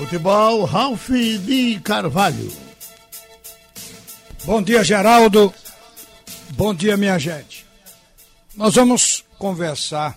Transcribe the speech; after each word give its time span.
Futebol, 0.00 0.64
Ralf 0.64 1.10
de 1.10 1.80
Carvalho. 1.80 2.52
Bom 4.44 4.62
dia, 4.62 4.84
Geraldo. 4.84 5.52
Bom 6.50 6.72
dia, 6.72 6.96
minha 6.96 7.18
gente. 7.18 7.66
Nós 8.54 8.76
vamos 8.76 9.24
conversar 9.40 10.16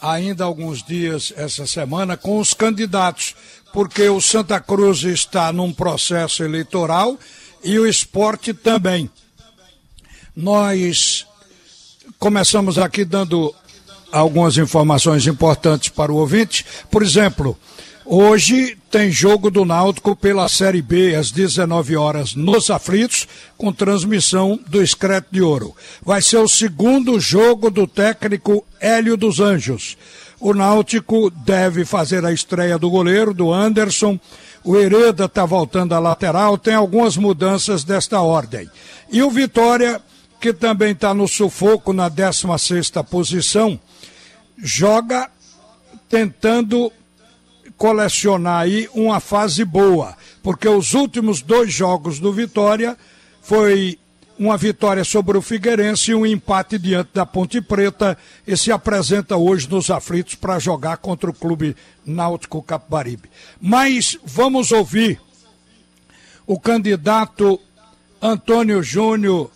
ainda 0.00 0.44
alguns 0.44 0.82
dias 0.82 1.32
essa 1.38 1.66
semana 1.66 2.18
com 2.18 2.38
os 2.38 2.52
candidatos, 2.52 3.34
porque 3.72 4.06
o 4.10 4.20
Santa 4.20 4.60
Cruz 4.60 5.02
está 5.04 5.50
num 5.54 5.72
processo 5.72 6.44
eleitoral 6.44 7.18
e 7.62 7.78
o 7.78 7.86
esporte 7.86 8.52
também. 8.52 9.10
Nós 10.36 11.26
começamos 12.18 12.76
aqui 12.76 13.06
dando 13.06 13.54
algumas 14.12 14.58
informações 14.58 15.26
importantes 15.26 15.88
para 15.88 16.12
o 16.12 16.16
ouvinte. 16.16 16.64
Por 16.90 17.02
exemplo, 17.02 17.58
Hoje 18.06 18.76
tem 18.90 19.10
jogo 19.10 19.50
do 19.50 19.64
Náutico 19.64 20.14
pela 20.14 20.46
Série 20.46 20.82
B 20.82 21.14
às 21.14 21.30
19 21.30 21.96
horas 21.96 22.34
nos 22.34 22.70
Aflitos, 22.70 23.26
com 23.56 23.72
transmissão 23.72 24.60
do 24.66 24.82
Excreto 24.82 25.28
de 25.32 25.40
Ouro. 25.40 25.74
Vai 26.04 26.20
ser 26.20 26.36
o 26.36 26.46
segundo 26.46 27.18
jogo 27.18 27.70
do 27.70 27.86
técnico 27.86 28.62
Hélio 28.78 29.16
dos 29.16 29.40
Anjos. 29.40 29.96
O 30.38 30.52
Náutico 30.52 31.30
deve 31.30 31.86
fazer 31.86 32.26
a 32.26 32.32
estreia 32.32 32.78
do 32.78 32.90
goleiro, 32.90 33.32
do 33.32 33.50
Anderson. 33.50 34.20
O 34.62 34.76
Hereda 34.76 35.24
está 35.24 35.46
voltando 35.46 35.94
à 35.94 35.98
lateral, 35.98 36.58
tem 36.58 36.74
algumas 36.74 37.16
mudanças 37.16 37.84
desta 37.84 38.20
ordem. 38.20 38.68
E 39.10 39.22
o 39.22 39.30
Vitória, 39.30 39.98
que 40.38 40.52
também 40.52 40.92
está 40.92 41.14
no 41.14 41.26
sufoco 41.26 41.94
na 41.94 42.10
16 42.10 42.90
posição, 43.08 43.80
joga 44.58 45.30
tentando 46.06 46.92
colecionar 47.76 48.62
aí 48.62 48.88
uma 48.94 49.20
fase 49.20 49.64
boa, 49.64 50.16
porque 50.42 50.68
os 50.68 50.94
últimos 50.94 51.42
dois 51.42 51.72
jogos 51.72 52.18
do 52.18 52.32
Vitória 52.32 52.96
foi 53.42 53.98
uma 54.38 54.56
vitória 54.56 55.04
sobre 55.04 55.38
o 55.38 55.42
Figueirense 55.42 56.10
e 56.10 56.14
um 56.14 56.26
empate 56.26 56.78
diante 56.78 57.10
da 57.14 57.24
Ponte 57.24 57.60
Preta 57.60 58.18
e 58.46 58.56
se 58.56 58.72
apresenta 58.72 59.36
hoje 59.36 59.68
nos 59.70 59.90
aflitos 59.90 60.34
para 60.34 60.58
jogar 60.58 60.96
contra 60.96 61.30
o 61.30 61.34
clube 61.34 61.76
Náutico 62.04 62.62
Capibaribe. 62.62 63.30
Mas 63.60 64.18
vamos 64.24 64.72
ouvir 64.72 65.20
o 66.46 66.58
candidato 66.58 67.60
Antônio 68.20 68.82
Júnior 68.82 69.50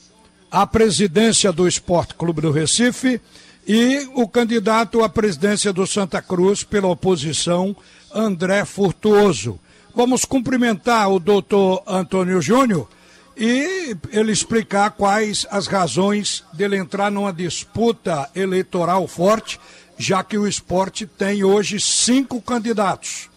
à 0.51 0.67
presidência 0.67 1.53
do 1.53 1.67
Esporte 1.67 2.15
Clube 2.15 2.41
do 2.41 2.51
Recife 2.51 3.21
e 3.69 4.09
o 4.15 4.27
candidato 4.27 5.05
à 5.05 5.11
presidência 5.11 5.75
do 5.75 5.87
Santa 5.87 6.23
Cruz 6.23 6.65
pela 6.65 6.89
oposição, 6.89 7.77
André 8.11 8.65
Furtuoso. 8.65 9.61
Vamos 9.95 10.25
cumprimentar 10.25 11.13
o 11.13 11.21
doutor 11.21 11.83
Antônio 11.87 12.41
Júnior 12.41 12.89
e 13.37 13.95
ele 14.11 14.33
explicar 14.33 14.93
quais 14.93 15.47
as 15.51 15.67
razões 15.67 16.43
dele 16.55 16.79
entrar 16.79 17.11
numa 17.11 17.31
disputa 17.31 18.31
eleitoral 18.35 19.07
forte, 19.07 19.61
já 19.99 20.25
que 20.25 20.39
o 20.39 20.49
esporte 20.49 21.07
tem 21.07 21.45
hoje 21.45 21.79
cinco 21.79 22.41
candidatos. 22.41 23.29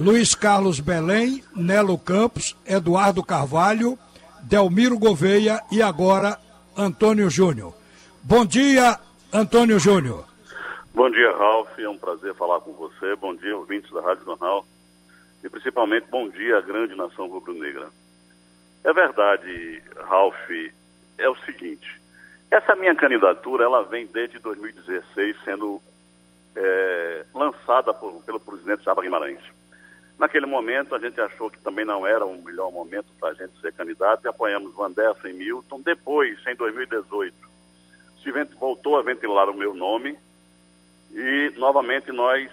Luiz 0.00 0.34
Carlos 0.34 0.80
Belém, 0.80 1.44
Nelo 1.54 1.96
Campos, 1.96 2.56
Eduardo 2.66 3.22
Carvalho, 3.22 3.96
Delmiro 4.42 4.98
Gouveia 4.98 5.62
e 5.70 5.80
agora 5.80 6.40
Antônio 6.76 7.30
Júnior. 7.30 7.72
Bom 8.22 8.44
dia, 8.44 8.98
Antônio 9.32 9.78
Júnior. 9.78 10.24
Bom 10.94 11.10
dia, 11.10 11.30
Ralf. 11.32 11.78
É 11.78 11.88
um 11.88 11.98
prazer 11.98 12.34
falar 12.34 12.60
com 12.60 12.72
você. 12.72 13.14
Bom 13.16 13.34
dia, 13.34 13.56
ouvintes 13.56 13.90
da 13.92 14.00
Rádio 14.00 14.24
Jornal. 14.24 14.64
E 15.44 15.48
principalmente, 15.50 16.06
bom 16.10 16.28
dia 16.30 16.56
à 16.56 16.60
grande 16.62 16.94
nação 16.94 17.28
rubro-negra. 17.28 17.88
É 18.82 18.92
verdade, 18.92 19.82
Ralf, 20.08 20.34
é 21.18 21.28
o 21.28 21.36
seguinte. 21.44 22.00
Essa 22.50 22.74
minha 22.74 22.94
candidatura, 22.94 23.64
ela 23.64 23.82
vem 23.82 24.06
desde 24.06 24.38
2016 24.38 25.36
sendo 25.44 25.82
é, 26.56 27.26
lançada 27.34 27.92
por, 27.92 28.22
pelo 28.24 28.40
presidente 28.40 28.82
Chapa 28.82 29.02
Guimarães. 29.02 29.40
Naquele 30.18 30.46
momento, 30.46 30.94
a 30.94 30.98
gente 30.98 31.20
achou 31.20 31.50
que 31.50 31.60
também 31.60 31.84
não 31.84 32.06
era 32.06 32.24
o 32.24 32.42
melhor 32.42 32.72
momento 32.72 33.06
para 33.20 33.28
a 33.28 33.34
gente 33.34 33.60
ser 33.60 33.74
candidato 33.74 34.24
e 34.24 34.28
apoiamos 34.28 34.74
Vanderson 34.74 35.28
e 35.28 35.32
Milton. 35.34 35.82
Depois, 35.82 36.38
em 36.46 36.56
2018, 36.56 37.47
se 38.22 38.30
voltou 38.58 38.98
a 38.98 39.02
ventilar 39.02 39.48
o 39.48 39.54
meu 39.54 39.74
nome 39.74 40.18
e 41.12 41.52
novamente 41.56 42.12
nós 42.12 42.50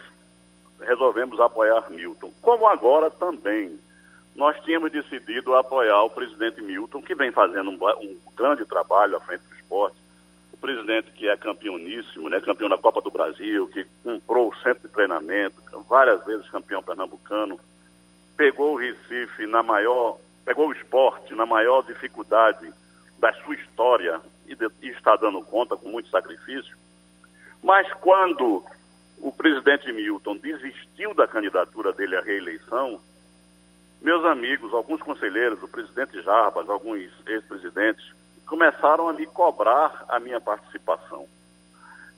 resolvemos 0.82 1.40
apoiar 1.40 1.90
Milton. 1.90 2.32
Como 2.42 2.68
agora 2.68 3.10
também 3.10 3.80
nós 4.36 4.60
tínhamos 4.64 4.92
decidido 4.92 5.56
apoiar 5.56 6.04
o 6.04 6.10
presidente 6.10 6.62
Milton, 6.62 7.02
que 7.02 7.16
vem 7.16 7.32
fazendo 7.32 7.70
um, 7.70 7.78
um 8.02 8.18
grande 8.36 8.66
trabalho 8.66 9.16
à 9.16 9.22
frente 9.22 9.44
do 9.48 9.56
esporte. 9.56 9.96
O 10.52 10.58
presidente 10.58 11.12
que 11.12 11.28
é 11.30 11.38
campeoníssimo, 11.38 12.30
né, 12.30 12.42
campeão 12.42 12.70
da 12.70 12.78
Copa 12.78 13.02
do 13.02 13.12
Brasil, 13.12 13.68
que 13.68 13.86
comprou 14.04 14.50
o 14.50 14.56
centro 14.58 14.88
de 14.88 14.94
treinamento, 14.94 15.56
várias 15.88 16.24
vezes 16.26 16.50
campeão 16.50 16.84
pernambucano, 16.84 17.60
pegou 18.36 18.74
o 18.74 18.78
Recife 18.78 19.46
na 19.48 19.64
maior, 19.64 20.18
pegou 20.44 20.68
o 20.68 20.74
esporte 20.74 21.34
na 21.34 21.46
maior 21.46 21.84
dificuldade 21.84 22.72
da 23.18 23.32
sua 23.34 23.56
história 23.56 24.22
e, 24.48 24.56
de, 24.56 24.70
e 24.82 24.90
está 24.90 25.16
dando 25.16 25.42
conta 25.44 25.76
com 25.76 25.90
muito 25.90 26.10
sacrifício. 26.10 26.78
Mas 27.64 27.92
quando 27.94 28.64
o 29.20 29.32
presidente 29.32 29.92
Milton 29.92 30.38
desistiu 30.38 31.14
da 31.14 31.28
candidatura 31.28 31.94
dele 31.94 32.16
à 32.16 32.22
reeleição, 32.22 33.00
meus 34.02 34.24
amigos, 34.26 34.74
alguns 34.74 35.02
conselheiros, 35.02 35.62
o 35.64 35.68
presidente 35.68 36.22
Jarbas, 36.22 36.70
alguns 36.70 37.12
ex-presidentes, 37.26 38.06
começaram 38.46 39.10
a 39.10 39.14
me 39.14 39.26
cobrar 39.26 40.06
a 40.08 40.20
minha 40.20 40.40
participação. 40.40 41.28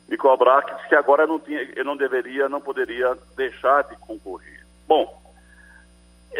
Me 0.09 0.17
cobrar 0.17 0.63
que, 0.63 0.89
que 0.89 0.95
agora 0.95 1.23
eu 1.23 1.27
não, 1.27 1.39
tinha, 1.39 1.61
eu 1.75 1.85
não 1.85 1.95
deveria, 1.95 2.49
não 2.49 2.59
poderia 2.59 3.17
deixar 3.35 3.83
de 3.83 3.95
concorrer. 3.97 4.65
Bom, 4.87 5.21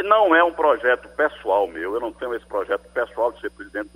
não 0.03 0.35
é 0.35 0.43
um 0.43 0.53
projeto 0.53 1.07
pessoal 1.15 1.67
meu, 1.67 1.93
eu 1.93 1.99
não 1.99 2.11
tenho 2.11 2.35
esse 2.35 2.45
projeto 2.45 2.87
pessoal 2.91 3.31
de 3.31 3.41
ser 3.41 3.51
presidente 3.51 3.89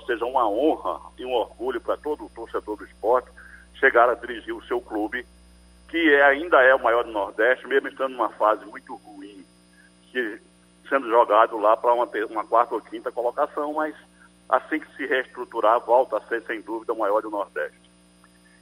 seja 0.00 0.24
uma 0.24 0.48
honra 0.48 1.00
e 1.18 1.24
um 1.24 1.32
orgulho 1.32 1.80
para 1.80 1.96
todo 1.96 2.24
o 2.24 2.30
torcedor 2.30 2.76
do 2.76 2.84
esporte 2.84 3.30
chegar 3.74 4.08
a 4.08 4.14
dirigir 4.14 4.54
o 4.54 4.64
seu 4.64 4.80
clube, 4.80 5.26
que 5.88 6.14
é, 6.14 6.22
ainda 6.24 6.62
é 6.62 6.74
o 6.74 6.82
maior 6.82 7.04
do 7.04 7.12
Nordeste, 7.12 7.66
mesmo 7.66 7.88
estando 7.88 8.12
numa 8.12 8.30
fase 8.30 8.64
muito 8.64 8.94
ruim, 8.96 9.44
que 10.10 10.40
sendo 10.88 11.08
jogado 11.08 11.58
lá 11.58 11.76
para 11.76 11.92
uma, 11.92 12.08
uma 12.30 12.44
quarta 12.44 12.74
ou 12.74 12.80
quinta 12.80 13.12
colocação, 13.12 13.74
mas 13.74 13.94
assim 14.48 14.78
que 14.78 14.96
se 14.96 15.06
reestruturar, 15.06 15.80
volta 15.80 16.18
a 16.18 16.20
ser, 16.22 16.42
sem 16.42 16.60
dúvida, 16.60 16.92
o 16.92 16.98
maior 16.98 17.20
do 17.20 17.30
Nordeste. 17.30 17.86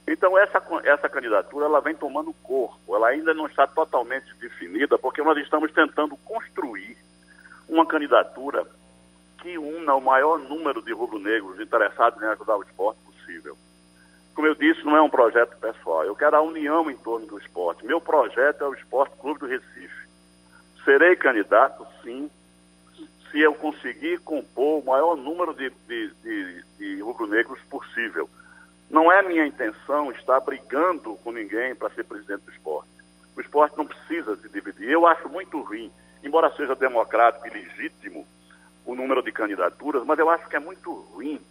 Então, 0.07 0.37
essa, 0.37 0.61
essa 0.83 1.09
candidatura 1.09 1.65
ela 1.65 1.81
vem 1.81 1.95
tomando 1.95 2.33
corpo, 2.43 2.95
ela 2.95 3.07
ainda 3.07 3.33
não 3.33 3.47
está 3.47 3.65
totalmente 3.65 4.33
definida, 4.35 4.97
porque 4.97 5.21
nós 5.21 5.37
estamos 5.37 5.71
tentando 5.71 6.15
construir 6.17 6.97
uma 7.67 7.85
candidatura 7.85 8.67
que 9.41 9.57
una 9.57 9.95
o 9.95 10.01
maior 10.01 10.39
número 10.39 10.81
de 10.81 10.93
rubro-negros 10.93 11.59
interessados 11.59 12.21
em 12.21 12.25
ajudar 12.25 12.57
o 12.57 12.63
esporte 12.63 12.99
possível. 13.05 13.57
Como 14.33 14.47
eu 14.47 14.55
disse, 14.55 14.83
não 14.83 14.97
é 14.97 15.01
um 15.01 15.09
projeto 15.09 15.57
pessoal. 15.57 16.03
Eu 16.03 16.15
quero 16.15 16.35
a 16.35 16.41
união 16.41 16.91
em 16.91 16.97
torno 16.97 17.25
do 17.25 17.37
esporte. 17.37 17.85
Meu 17.85 18.01
projeto 18.01 18.63
é 18.63 18.67
o 18.67 18.73
Esporte 18.73 19.15
Clube 19.17 19.39
do 19.39 19.47
Recife. 19.47 20.07
Serei 20.83 21.15
candidato, 21.15 21.87
sim, 22.03 22.29
se 23.31 23.39
eu 23.39 23.55
conseguir 23.55 24.19
compor 24.19 24.81
o 24.81 24.85
maior 24.85 25.15
número 25.15 25.53
de, 25.53 25.69
de, 25.87 26.13
de, 26.21 26.63
de 26.77 27.01
rubro-negros 27.01 27.59
possível. 27.69 28.29
Não 28.89 29.11
é 29.11 29.21
minha 29.23 29.47
intenção 29.47 30.11
estar 30.11 30.39
brigando 30.41 31.15
com 31.23 31.31
ninguém 31.31 31.73
para 31.73 31.89
ser 31.91 32.03
presidente 32.03 32.43
do 32.43 32.51
esporte. 32.51 32.89
O 33.35 33.41
esporte 33.41 33.77
não 33.77 33.85
precisa 33.85 34.35
se 34.35 34.49
dividir. 34.49 34.89
Eu 34.89 35.07
acho 35.07 35.27
muito 35.29 35.59
ruim, 35.61 35.91
embora 36.23 36.53
seja 36.55 36.75
democrático 36.75 37.47
e 37.47 37.51
legítimo 37.51 38.27
o 38.85 38.95
número 38.95 39.21
de 39.23 39.31
candidaturas, 39.31 40.05
mas 40.05 40.19
eu 40.19 40.29
acho 40.29 40.47
que 40.47 40.55
é 40.55 40.59
muito 40.59 40.91
ruim 40.93 41.41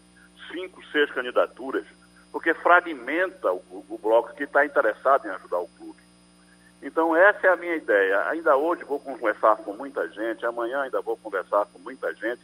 cinco, 0.51 0.85
seis 0.87 1.11
candidaturas 1.11 1.85
porque 2.35 2.53
fragmenta 2.53 3.53
o, 3.53 3.85
o 3.89 3.97
bloco 3.97 4.35
que 4.35 4.43
está 4.43 4.67
interessado 4.67 5.25
em 5.25 5.31
ajudar 5.31 5.61
o 5.61 5.69
clube. 5.69 6.01
Então, 6.83 7.15
essa 7.15 7.47
é 7.47 7.51
a 7.51 7.57
minha 7.57 7.77
ideia. 7.77 8.29
Ainda 8.29 8.57
hoje 8.57 8.83
vou 8.83 8.99
conversar 8.99 9.55
com 9.59 9.73
muita 9.73 10.09
gente, 10.09 10.45
amanhã 10.45 10.83
ainda 10.83 11.01
vou 11.01 11.17
conversar 11.17 11.65
com 11.67 11.79
muita 11.79 12.13
gente. 12.13 12.41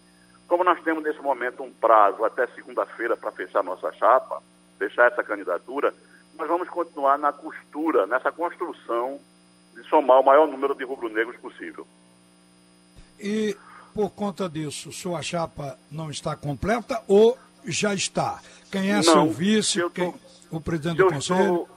Como 0.47 0.63
nós 0.63 0.81
temos 0.85 1.03
nesse 1.03 1.21
momento 1.21 1.65
um 1.65 1.73
prazo 1.73 2.25
até 2.25 2.47
segunda-feira 2.47 3.17
para 3.17 3.33
fechar 3.33 3.65
nossa 3.65 3.91
chapa, 3.95 4.41
fechar 4.79 5.11
essa 5.11 5.25
candidatura, 5.25 5.93
nós 6.39 6.47
vamos 6.47 6.69
continuar 6.69 7.19
na 7.19 7.33
costura, 7.33 8.07
nessa 8.07 8.31
construção 8.31 9.21
de 9.75 9.83
somar 9.89 10.21
o 10.21 10.25
maior 10.25 10.47
número 10.47 10.77
de 10.77 10.85
rubro-negros 10.85 11.37
possível. 11.39 11.85
E 13.19 13.57
por 13.95 14.11
conta 14.11 14.49
disso, 14.49 14.93
sua 14.93 15.23
chapa 15.23 15.79
não 15.91 16.11
está 16.11 16.37
completa 16.37 17.03
ou 17.09 17.37
já 17.65 17.95
está? 17.95 18.41
Quem 18.71 18.91
é 18.91 18.97
não, 18.97 19.03
seu 19.03 19.31
vice? 19.31 19.81
Tô, 19.81 19.91
quem, 19.91 20.15
o 20.51 20.61
presidente 20.61 20.99
do 20.99 21.09
conselho? 21.09 21.41
Estou, 21.41 21.69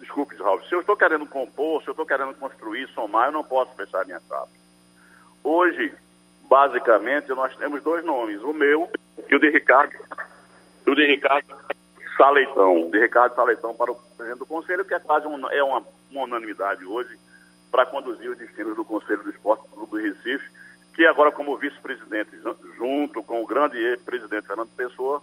desculpe, 0.00 0.36
Raul, 0.36 0.62
se 0.64 0.74
eu 0.74 0.80
estou 0.80 0.96
querendo 0.96 1.26
compor, 1.26 1.82
se 1.82 1.88
eu 1.88 1.92
estou 1.92 2.06
querendo 2.06 2.34
construir, 2.34 2.88
somar, 2.88 3.28
eu 3.28 3.32
não 3.32 3.44
posso 3.44 3.74
fechar 3.74 4.04
minha 4.04 4.20
chapa. 4.28 4.48
Hoje, 5.44 5.94
basicamente, 6.48 7.28
nós 7.28 7.54
temos 7.56 7.82
dois 7.82 8.04
nomes, 8.04 8.42
o 8.42 8.52
meu 8.52 8.90
e 9.28 9.34
o 9.34 9.38
de 9.38 9.50
Ricardo, 9.50 9.94
o 10.86 10.94
de 10.94 11.06
Ricardo 11.06 11.54
Saleitão, 12.16 12.90
de 12.90 12.98
Ricardo 12.98 13.34
Saleitão 13.34 13.74
para 13.74 13.92
o 13.92 13.94
presidente 14.16 14.38
do 14.38 14.46
Conselho, 14.46 14.84
que 14.84 14.94
é 14.94 14.98
quase 14.98 15.26
um, 15.26 15.48
é 15.50 15.62
uma, 15.62 15.84
uma 16.10 16.22
unanimidade 16.24 16.84
hoje 16.84 17.18
para 17.70 17.86
conduzir 17.86 18.30
os 18.30 18.38
destinos 18.38 18.74
do 18.74 18.84
Conselho 18.84 19.22
do 19.22 19.30
Esporte 19.30 19.64
do 19.74 19.96
Recife, 19.96 20.50
que 20.96 21.04
agora 21.04 21.30
como 21.30 21.58
vice-presidente, 21.58 22.30
junto 22.78 23.22
com 23.22 23.42
o 23.42 23.46
grande 23.46 23.76
ex-presidente 23.76 24.46
Fernando 24.46 24.70
Pessoa, 24.74 25.22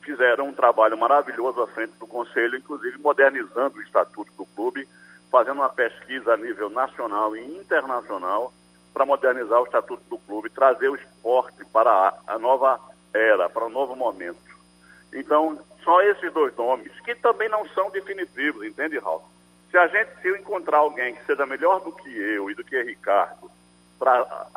fizeram 0.00 0.46
um 0.46 0.52
trabalho 0.52 0.96
maravilhoso 0.96 1.60
à 1.60 1.66
frente 1.66 1.94
do 1.98 2.06
Conselho, 2.06 2.56
inclusive 2.56 2.98
modernizando 2.98 3.78
o 3.78 3.82
estatuto 3.82 4.32
do 4.38 4.46
clube, 4.46 4.88
fazendo 5.28 5.56
uma 5.56 5.68
pesquisa 5.68 6.34
a 6.34 6.36
nível 6.36 6.70
nacional 6.70 7.36
e 7.36 7.44
internacional 7.58 8.52
para 8.94 9.04
modernizar 9.04 9.60
o 9.60 9.64
estatuto 9.64 10.04
do 10.08 10.18
clube, 10.18 10.48
trazer 10.50 10.88
o 10.88 10.94
esporte 10.94 11.64
para 11.72 12.14
a 12.24 12.38
nova 12.38 12.78
era, 13.12 13.50
para 13.50 13.64
o 13.64 13.70
novo 13.70 13.96
momento. 13.96 14.38
Então, 15.12 15.58
só 15.82 16.00
esses 16.02 16.32
dois 16.32 16.54
nomes, 16.56 16.92
que 17.00 17.16
também 17.16 17.48
não 17.48 17.66
são 17.70 17.90
definitivos, 17.90 18.64
entende, 18.64 19.00
Raul? 19.00 19.24
Se 19.68 19.76
a 19.76 19.88
gente 19.88 20.10
se 20.22 20.28
encontrar 20.38 20.78
alguém 20.78 21.16
que 21.16 21.24
seja 21.24 21.44
melhor 21.44 21.80
do 21.80 21.90
que 21.90 22.08
eu 22.08 22.48
e 22.48 22.54
do 22.54 22.62
que 22.62 22.80
Ricardo 22.84 23.50
para 24.02 24.48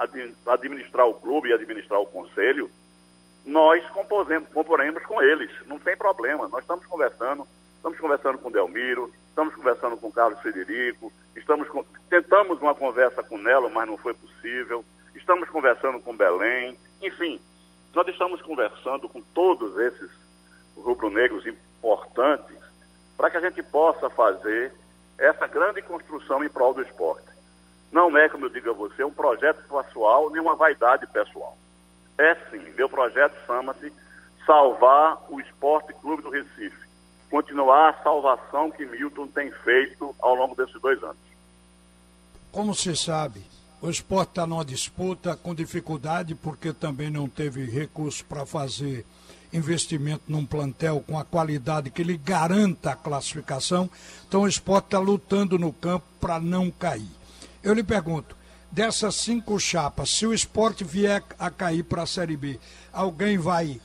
administrar 0.48 1.08
o 1.08 1.14
clube 1.14 1.50
e 1.50 1.54
administrar 1.54 2.02
o 2.02 2.08
conselho, 2.08 2.68
nós 3.46 3.88
comporemos 3.92 5.04
com 5.04 5.22
eles, 5.22 5.52
não 5.68 5.78
tem 5.78 5.96
problema. 5.96 6.48
Nós 6.48 6.62
estamos 6.62 6.84
conversando, 6.88 7.48
estamos 7.76 8.00
conversando 8.00 8.40
com 8.40 8.50
Delmiro, 8.50 9.14
estamos 9.30 9.54
conversando 9.54 9.98
com 9.98 10.12
Carlos 10.12 10.40
Federico, 10.40 11.14
estamos 11.36 11.68
com, 11.68 11.86
tentamos 12.10 12.60
uma 12.60 12.74
conversa 12.74 13.22
com 13.22 13.38
Nelo, 13.38 13.70
mas 13.70 13.88
não 13.88 13.98
foi 13.98 14.16
possível. 14.16 14.84
Estamos 15.14 15.48
conversando 15.50 16.00
com 16.00 16.18
Belém, 16.18 16.76
enfim, 17.00 17.40
nós 17.94 18.08
estamos 18.08 18.42
conversando 18.42 19.08
com 19.08 19.22
todos 19.22 19.78
esses 19.78 20.10
rubro-negros 20.76 21.46
importantes 21.46 22.58
para 23.16 23.30
que 23.30 23.38
a 23.38 23.42
gente 23.42 23.62
possa 23.62 24.10
fazer 24.10 24.74
essa 25.20 25.46
grande 25.46 25.84
construção 25.84 26.44
em 26.44 26.50
prol 26.50 26.74
do 26.74 26.82
esporte. 26.82 27.35
Não 27.96 28.18
é, 28.18 28.28
como 28.28 28.44
eu 28.44 28.50
digo 28.50 28.72
a 28.72 28.74
você, 28.74 29.06
um 29.06 29.14
projeto 29.14 29.64
pessoal 29.70 30.30
nem 30.30 30.42
uma 30.42 30.54
vaidade 30.54 31.08
pessoal. 31.08 31.58
É 32.18 32.36
sim, 32.52 32.60
meu 32.76 32.90
projeto 32.90 33.34
chama-se 33.48 33.90
Salvar 34.46 35.24
o 35.30 35.40
Esporte 35.40 35.94
Clube 36.02 36.22
do 36.22 36.30
Recife. 36.30 36.76
Continuar 37.30 37.92
a 37.92 38.04
salvação 38.04 38.70
que 38.70 38.86
Milton 38.86 39.28
tem 39.28 39.50
feito 39.50 40.14
ao 40.20 40.36
longo 40.36 40.54
desses 40.56 40.80
dois 40.82 41.02
anos. 41.02 41.16
Como 42.52 42.76
se 42.76 42.94
sabe, 42.98 43.42
o 43.82 43.90
esporte 43.90 44.32
está 44.32 44.46
numa 44.46 44.66
disputa 44.66 45.38
com 45.38 45.56
dificuldade 45.56 46.36
porque 46.36 46.74
também 46.74 47.10
não 47.10 47.30
teve 47.30 47.64
recurso 47.64 48.26
para 48.26 48.46
fazer 48.46 49.06
investimento 49.54 50.24
num 50.28 50.46
plantel 50.46 51.02
com 51.08 51.18
a 51.18 51.24
qualidade 51.24 51.90
que 51.90 52.04
lhe 52.04 52.18
garanta 52.18 52.92
a 52.92 52.96
classificação. 52.96 53.90
Então 54.28 54.42
o 54.42 54.48
esporte 54.50 54.88
está 54.88 55.00
lutando 55.00 55.58
no 55.58 55.72
campo 55.72 56.06
para 56.20 56.42
não 56.42 56.70
cair. 56.70 57.25
Eu 57.66 57.74
lhe 57.74 57.84
pergunto, 57.84 58.38
dessas 58.72 59.16
cinco 59.16 59.60
chapas, 59.60 60.12
se 60.12 60.28
o 60.28 60.36
esporte 60.36 60.84
vier 60.84 61.24
a 61.40 61.50
cair 61.50 61.82
para 61.82 62.04
a 62.04 62.06
Série 62.06 62.38
B, 62.38 62.60
alguém 62.94 63.40
vai 63.40 63.82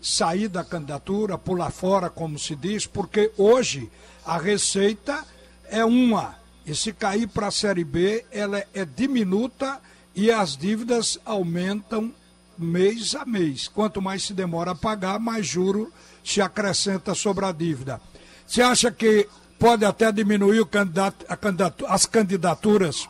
sair 0.00 0.48
da 0.48 0.64
candidatura, 0.64 1.38
pular 1.38 1.70
fora, 1.70 2.10
como 2.10 2.36
se 2.36 2.56
diz, 2.56 2.84
porque 2.84 3.30
hoje 3.38 3.88
a 4.26 4.38
receita 4.38 5.24
é 5.70 5.84
uma. 5.84 6.34
E 6.66 6.74
se 6.74 6.92
cair 6.92 7.28
para 7.28 7.46
a 7.46 7.52
Série 7.52 7.84
B, 7.84 8.26
ela 8.32 8.64
é 8.74 8.84
diminuta 8.84 9.80
e 10.16 10.28
as 10.28 10.56
dívidas 10.56 11.16
aumentam 11.24 12.12
mês 12.58 13.14
a 13.14 13.24
mês. 13.24 13.68
Quanto 13.68 14.02
mais 14.02 14.24
se 14.24 14.34
demora 14.34 14.72
a 14.72 14.74
pagar, 14.74 15.20
mais 15.20 15.46
juro 15.46 15.92
se 16.24 16.42
acrescenta 16.42 17.14
sobre 17.14 17.44
a 17.44 17.52
dívida. 17.52 18.00
Você 18.44 18.62
acha 18.62 18.90
que 18.90 19.28
pode 19.62 19.84
até 19.84 20.10
diminuir 20.10 20.66
candidato, 20.66 21.24
candidato, 21.36 21.86
as 21.86 22.04
candidaturas 22.04 23.08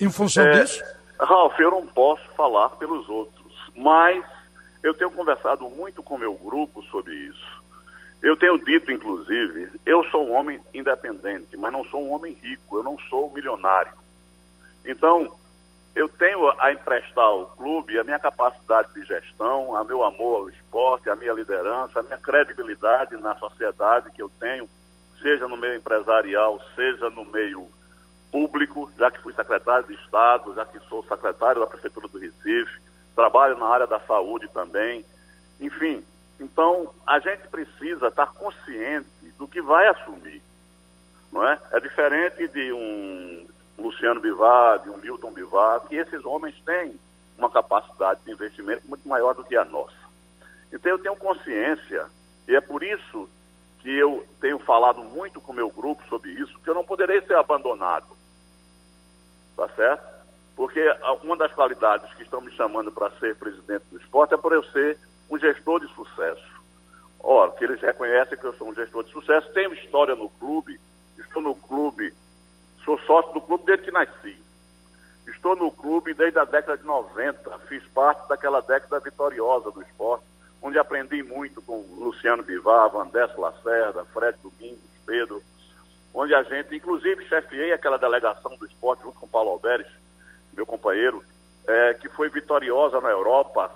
em 0.00 0.10
função 0.10 0.44
é, 0.44 0.52
disso? 0.52 0.82
Ralf, 1.20 1.60
eu 1.60 1.70
não 1.70 1.86
posso 1.86 2.26
falar 2.30 2.70
pelos 2.70 3.06
outros, 3.06 3.52
mas 3.76 4.24
eu 4.82 4.94
tenho 4.94 5.10
conversado 5.10 5.68
muito 5.68 6.02
com 6.02 6.16
meu 6.16 6.32
grupo 6.32 6.82
sobre 6.84 7.14
isso. 7.14 7.60
Eu 8.22 8.34
tenho 8.34 8.56
dito, 8.64 8.90
inclusive, 8.90 9.68
eu 9.84 10.02
sou 10.04 10.26
um 10.26 10.32
homem 10.32 10.58
independente, 10.72 11.54
mas 11.58 11.70
não 11.70 11.84
sou 11.84 12.02
um 12.02 12.12
homem 12.12 12.32
rico, 12.32 12.78
eu 12.78 12.82
não 12.82 12.98
sou 13.10 13.30
milionário. 13.34 13.92
Então, 14.86 15.30
eu 15.94 16.08
tenho 16.08 16.50
a 16.58 16.72
emprestar 16.72 17.24
ao 17.24 17.46
clube 17.46 17.98
a 17.98 18.04
minha 18.04 18.18
capacidade 18.18 18.94
de 18.94 19.04
gestão, 19.04 19.76
a 19.76 19.84
meu 19.84 20.02
amor 20.02 20.36
ao 20.36 20.48
esporte, 20.48 21.10
a 21.10 21.16
minha 21.16 21.34
liderança, 21.34 22.00
a 22.00 22.02
minha 22.02 22.16
credibilidade 22.16 23.18
na 23.18 23.34
sociedade 23.36 24.10
que 24.12 24.22
eu 24.22 24.30
tenho, 24.40 24.66
seja 25.20 25.46
no 25.46 25.56
meio 25.56 25.76
empresarial, 25.76 26.60
seja 26.74 27.10
no 27.10 27.24
meio 27.24 27.68
público, 28.30 28.90
já 28.98 29.10
que 29.10 29.20
fui 29.20 29.32
secretário 29.32 29.86
de 29.86 29.94
Estado, 29.94 30.54
já 30.54 30.64
que 30.64 30.78
sou 30.88 31.04
secretário 31.04 31.60
da 31.60 31.66
Prefeitura 31.66 32.08
do 32.08 32.18
Recife, 32.18 32.80
trabalho 33.14 33.58
na 33.58 33.66
área 33.66 33.86
da 33.86 34.00
saúde 34.00 34.48
também. 34.48 35.04
Enfim, 35.60 36.04
então 36.38 36.92
a 37.06 37.18
gente 37.18 37.48
precisa 37.48 38.08
estar 38.08 38.32
consciente 38.32 39.08
do 39.38 39.46
que 39.46 39.60
vai 39.60 39.86
assumir. 39.88 40.42
Não 41.32 41.46
é? 41.46 41.58
é 41.72 41.80
diferente 41.80 42.48
de 42.48 42.72
um 42.72 43.46
Luciano 43.78 44.20
Bivar, 44.20 44.80
de 44.80 44.90
um 44.90 44.96
Milton 44.96 45.32
Bivar, 45.32 45.80
que 45.82 45.96
esses 45.96 46.24
homens 46.24 46.54
têm 46.64 46.98
uma 47.38 47.50
capacidade 47.50 48.20
de 48.24 48.32
investimento 48.32 48.86
muito 48.86 49.08
maior 49.08 49.34
do 49.34 49.44
que 49.44 49.56
a 49.56 49.64
nossa. 49.64 50.00
Então 50.72 50.92
eu 50.92 50.98
tenho 50.98 51.16
consciência, 51.16 52.06
e 52.46 52.54
é 52.54 52.60
por 52.60 52.82
isso 52.82 53.28
que 53.80 53.90
eu 53.90 54.26
tenho 54.40 54.58
falado 54.58 55.02
muito 55.02 55.40
com 55.40 55.52
o 55.52 55.54
meu 55.54 55.70
grupo 55.70 56.02
sobre 56.08 56.30
isso, 56.30 56.58
que 56.60 56.68
eu 56.68 56.74
não 56.74 56.84
poderei 56.84 57.20
ser 57.22 57.36
abandonado 57.36 58.20
tá 59.60 59.68
certo? 59.76 60.02
Porque 60.56 60.80
uma 61.22 61.36
das 61.36 61.52
qualidades 61.52 62.12
que 62.14 62.22
estão 62.22 62.40
me 62.40 62.50
chamando 62.52 62.90
para 62.90 63.10
ser 63.18 63.36
presidente 63.36 63.84
do 63.90 63.98
esporte 63.98 64.32
é 64.32 64.38
por 64.38 64.52
eu 64.52 64.64
ser 64.64 64.98
um 65.30 65.38
gestor 65.38 65.80
de 65.80 65.94
sucesso. 65.94 66.60
Ora, 67.22 67.52
que 67.52 67.64
eles 67.64 67.80
reconhecem 67.80 68.38
que 68.38 68.44
eu 68.44 68.54
sou 68.54 68.68
um 68.68 68.74
gestor 68.74 69.04
de 69.04 69.10
sucesso, 69.10 69.52
tenho 69.52 69.74
história 69.74 70.14
no 70.14 70.30
clube, 70.30 70.80
estou 71.18 71.42
no 71.42 71.54
clube, 71.54 72.14
sou 72.84 72.98
sócio 73.00 73.34
do 73.34 73.40
clube 73.42 73.64
desde 73.66 73.84
que 73.84 73.90
nasci. 73.90 74.42
Estou 75.26 75.54
no 75.54 75.70
clube 75.70 76.14
desde 76.14 76.38
a 76.38 76.44
década 76.44 76.78
de 76.78 76.84
90, 76.84 77.58
fiz 77.68 77.86
parte 77.88 78.26
daquela 78.28 78.62
década 78.62 78.98
vitoriosa 78.98 79.70
do 79.70 79.82
esporte, 79.82 80.24
onde 80.62 80.78
aprendi 80.78 81.22
muito 81.22 81.62
com 81.62 81.84
Luciano 81.98 82.42
Bivar, 82.42 82.90
Vandesso 82.90 83.40
Lacerda, 83.40 84.04
Fred 84.06 84.38
Domingos, 84.42 84.80
Pedro, 85.06 85.42
onde 86.12 86.34
a 86.34 86.42
gente, 86.42 86.74
inclusive, 86.74 87.26
chefiei 87.26 87.72
aquela 87.72 87.98
delegação 87.98 88.56
do 88.56 88.66
esporte 88.66 89.02
junto 89.02 89.18
com 89.18 89.28
Paulo 89.28 89.50
Alberes, 89.50 89.86
meu 90.52 90.66
companheiro, 90.66 91.22
é, 91.66 91.94
que 91.94 92.08
foi 92.08 92.28
vitoriosa 92.28 93.00
na 93.00 93.10
Europa, 93.10 93.70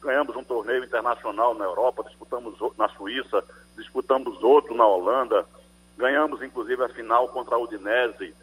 ganhamos 0.00 0.34
um 0.36 0.44
torneio 0.44 0.84
internacional 0.84 1.54
na 1.54 1.64
Europa, 1.64 2.04
disputamos 2.04 2.56
na 2.78 2.88
Suíça, 2.90 3.44
disputamos 3.76 4.42
outro 4.42 4.74
na 4.74 4.86
Holanda, 4.86 5.44
ganhamos 5.96 6.42
inclusive 6.42 6.82
a 6.82 6.88
final 6.88 7.28
contra 7.28 7.56
a 7.56 7.58
Udinese, 7.58 8.34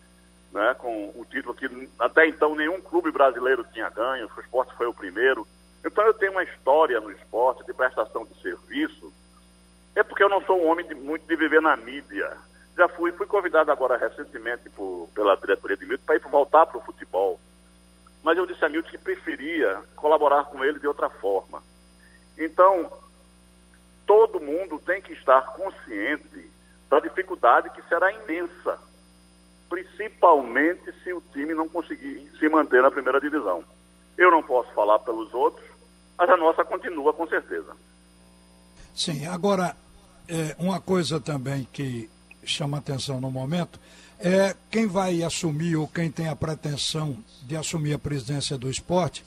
né, 0.51 0.75
com 0.77 1.09
o 1.15 1.25
título 1.29 1.55
que 1.55 1.89
até 1.99 2.27
então 2.27 2.55
nenhum 2.55 2.79
clube 2.79 3.11
brasileiro 3.11 3.65
tinha 3.73 3.89
ganho, 3.89 4.29
o 4.35 4.39
esporte 4.39 4.73
foi 4.75 4.87
o 4.87 4.93
primeiro. 4.93 5.47
Então 5.85 6.05
eu 6.05 6.13
tenho 6.13 6.31
uma 6.33 6.43
história 6.43 6.99
no 6.99 7.11
esporte 7.11 7.65
de 7.65 7.73
prestação 7.73 8.25
de 8.25 8.41
serviço, 8.41 9.13
é 9.95 10.03
porque 10.03 10.23
eu 10.23 10.29
não 10.29 10.41
sou 10.41 10.61
um 10.61 10.67
homem 10.67 10.85
de, 10.87 10.95
muito 10.95 11.25
de 11.27 11.35
viver 11.35 11.61
na 11.61 11.75
mídia 11.75 12.37
já 12.77 12.87
fui, 12.87 13.11
fui 13.13 13.25
convidado 13.25 13.71
agora 13.71 13.97
recentemente 13.97 14.69
por, 14.69 15.09
pela 15.15 15.35
diretoria 15.35 15.75
de 15.75 15.85
Milton 15.85 16.03
para 16.05 16.15
ir 16.15 16.19
voltar 16.19 16.67
para 16.67 16.77
o 16.77 16.81
futebol. 16.81 17.39
Mas 18.21 18.37
eu 18.37 18.45
disse 18.45 18.63
a 18.63 18.69
Milton 18.69 18.89
que 18.89 18.97
preferia 18.99 19.81
colaborar 19.95 20.45
com 20.45 20.63
ele 20.63 20.79
de 20.79 20.87
outra 20.87 21.09
forma. 21.09 21.63
Então, 22.37 22.91
todo 24.05 24.39
mundo 24.39 24.79
tem 24.85 25.01
que 25.01 25.11
estar 25.13 25.41
consciente 25.53 26.51
da 26.87 26.99
dificuldade 26.99 27.71
que 27.71 27.81
será 27.89 28.11
imensa, 28.11 28.79
principalmente 29.67 30.93
se 31.03 31.11
o 31.11 31.21
time 31.33 31.55
não 31.55 31.67
conseguir 31.67 32.31
se 32.37 32.47
manter 32.47 32.83
na 32.83 32.91
primeira 32.91 33.19
divisão. 33.19 33.63
Eu 34.15 34.29
não 34.29 34.43
posso 34.43 34.71
falar 34.73 34.99
pelos 34.99 35.33
outros, 35.33 35.66
mas 36.17 36.29
a 36.29 36.37
nossa 36.37 36.65
continua 36.65 37.13
com 37.13 37.27
certeza. 37.27 37.75
Sim, 38.95 39.27
agora, 39.27 39.75
é, 40.27 40.55
uma 40.57 40.81
coisa 40.81 41.19
também 41.19 41.67
que 41.71 42.09
chama 42.43 42.77
atenção 42.77 43.21
no 43.21 43.29
momento 43.29 43.79
é 44.19 44.55
quem 44.71 44.87
vai 44.87 45.21
assumir 45.21 45.75
ou 45.75 45.87
quem 45.87 46.09
tem 46.09 46.27
a 46.27 46.35
pretensão 46.35 47.17
de 47.43 47.55
assumir 47.55 47.93
a 47.93 47.99
presidência 47.99 48.57
do 48.57 48.69
esporte, 48.69 49.23